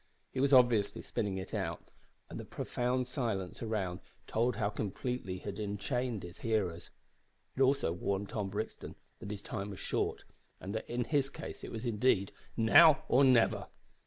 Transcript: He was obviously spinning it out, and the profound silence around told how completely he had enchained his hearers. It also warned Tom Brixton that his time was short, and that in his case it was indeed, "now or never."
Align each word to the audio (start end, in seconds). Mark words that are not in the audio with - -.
He 0.31 0.39
was 0.39 0.51
obviously 0.51 1.03
spinning 1.03 1.37
it 1.37 1.53
out, 1.53 1.91
and 2.27 2.39
the 2.39 2.43
profound 2.43 3.07
silence 3.07 3.61
around 3.61 3.99
told 4.25 4.55
how 4.55 4.71
completely 4.71 5.33
he 5.37 5.43
had 5.45 5.59
enchained 5.59 6.23
his 6.23 6.39
hearers. 6.39 6.89
It 7.55 7.61
also 7.61 7.93
warned 7.93 8.29
Tom 8.29 8.49
Brixton 8.49 8.95
that 9.19 9.29
his 9.29 9.43
time 9.43 9.69
was 9.69 9.79
short, 9.79 10.23
and 10.59 10.73
that 10.73 10.89
in 10.89 11.03
his 11.03 11.29
case 11.29 11.63
it 11.63 11.71
was 11.71 11.85
indeed, 11.85 12.31
"now 12.57 13.03
or 13.09 13.23
never." 13.23 13.67